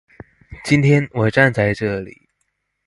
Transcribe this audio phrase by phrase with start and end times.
[0.65, 2.23] 今天我站在這裡